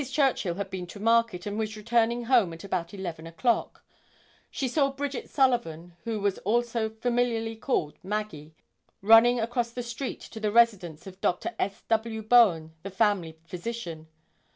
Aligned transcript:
Churchill 0.11 0.55
had 0.55 0.71
been 0.71 0.87
to 0.87 0.99
market 0.99 1.45
and 1.45 1.59
was 1.59 1.77
returning 1.77 2.23
home 2.23 2.53
at 2.53 2.63
about 2.63 2.91
11 2.91 3.27
o'clock. 3.27 3.83
She 4.49 4.67
saw 4.67 4.89
Bridget 4.89 5.29
Sullivan, 5.29 5.95
who 6.05 6.19
was 6.19 6.39
also 6.39 6.89
familiarly 6.89 7.55
called 7.55 7.99
"Maggie," 8.03 8.55
running 9.03 9.39
across 9.39 9.69
the 9.69 9.83
street 9.83 10.19
to 10.21 10.39
the 10.39 10.51
residence 10.51 11.05
of 11.05 11.21
Dr. 11.21 11.53
S. 11.59 11.83
W. 11.87 12.23
Bowen, 12.23 12.73
the 12.81 12.89
family 12.89 13.37
physician. 13.45 14.07